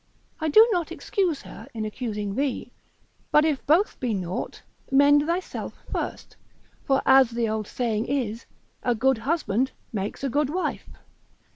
[0.39, 2.71] I do not excuse her in accusing thee;
[3.31, 6.35] but if both be naught, mend thyself first;
[6.83, 8.47] for as the old saying is,
[8.81, 10.89] a good husband makes a good wife.